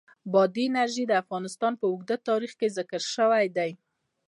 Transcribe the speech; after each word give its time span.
بادي 0.33 0.65
انرژي 0.69 1.03
د 1.07 1.13
افغانستان 1.23 1.73
په 1.77 1.85
اوږده 1.91 2.17
تاریخ 2.29 2.51
کې 2.59 2.73
ذکر 2.77 3.01
شوی 3.15 3.45
دی. 3.57 3.71